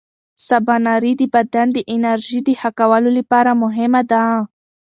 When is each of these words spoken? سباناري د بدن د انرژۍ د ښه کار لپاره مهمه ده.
سباناري 0.47 1.13
د 1.17 1.21
بدن 1.33 1.67
د 1.73 1.77
انرژۍ 1.93 2.39
د 2.45 2.49
ښه 2.59 2.69
کار 2.79 3.03
لپاره 3.17 3.51
مهمه 3.63 4.01
ده. 4.11 4.23